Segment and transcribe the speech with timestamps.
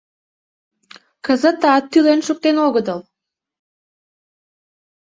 [1.25, 2.99] Кызытат тӱлен шуктен огытыл.